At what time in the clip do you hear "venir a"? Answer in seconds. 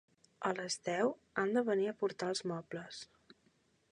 1.69-1.95